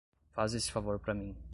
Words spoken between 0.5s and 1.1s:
esse favor